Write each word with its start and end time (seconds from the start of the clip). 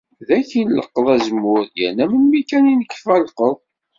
Dagi 0.27 0.55
i 0.61 0.63
nleqqeḍ 0.63 1.07
azemmur, 1.15 1.63
yerna 1.79 2.05
melmi 2.09 2.41
kan 2.49 2.69
i 2.71 2.73
nekfa 2.75 3.15
llqeḍ. 3.23 3.55